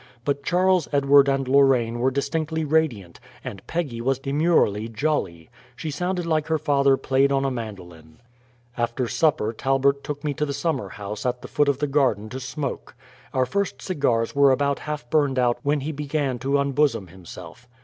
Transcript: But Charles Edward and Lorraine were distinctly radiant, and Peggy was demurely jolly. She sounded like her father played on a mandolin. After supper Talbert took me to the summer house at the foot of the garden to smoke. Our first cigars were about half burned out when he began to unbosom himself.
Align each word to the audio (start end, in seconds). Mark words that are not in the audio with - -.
But 0.25 0.41
Charles 0.41 0.87
Edward 0.91 1.27
and 1.29 1.47
Lorraine 1.47 1.99
were 1.99 2.09
distinctly 2.09 2.65
radiant, 2.65 3.19
and 3.43 3.61
Peggy 3.67 4.01
was 4.01 4.17
demurely 4.17 4.89
jolly. 4.89 5.51
She 5.75 5.91
sounded 5.91 6.25
like 6.25 6.47
her 6.47 6.57
father 6.57 6.97
played 6.97 7.31
on 7.31 7.45
a 7.45 7.51
mandolin. 7.51 8.19
After 8.75 9.07
supper 9.07 9.53
Talbert 9.53 10.03
took 10.03 10.23
me 10.23 10.33
to 10.33 10.45
the 10.47 10.53
summer 10.55 10.89
house 10.89 11.23
at 11.23 11.43
the 11.43 11.47
foot 11.47 11.67
of 11.69 11.77
the 11.77 11.85
garden 11.85 12.29
to 12.29 12.39
smoke. 12.39 12.95
Our 13.31 13.45
first 13.45 13.79
cigars 13.79 14.35
were 14.35 14.51
about 14.51 14.79
half 14.79 15.07
burned 15.11 15.37
out 15.37 15.59
when 15.61 15.81
he 15.81 15.91
began 15.91 16.39
to 16.39 16.57
unbosom 16.57 17.09
himself. 17.09 17.67